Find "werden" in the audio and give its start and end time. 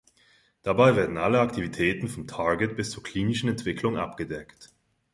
0.95-1.19